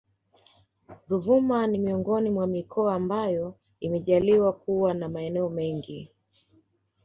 [1.09, 6.11] Ruvuma ni miongoni mwa mikoa ambayo imejaliwa kuwa na maeneo mengi